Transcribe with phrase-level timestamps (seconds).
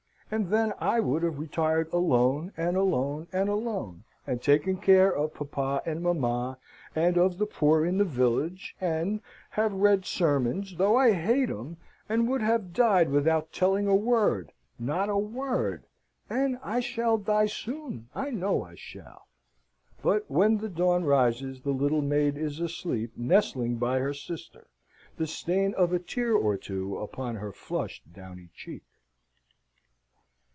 [0.33, 5.33] And then I would have retired alone, and alone, and alone, and taken care of
[5.33, 6.57] papa and mamma,
[6.95, 9.19] and of the poor in the village, and
[9.49, 11.75] have read sermons, though I hate 'em,
[12.07, 15.83] and would have died without telling a word not a word
[16.29, 19.27] and I shall die soon, I know I shall."
[20.01, 24.67] But when the dawn rises, the little maid is asleep, nestling by her sister,
[25.17, 28.83] the stain of a tear or two upon her flushed downy cheek.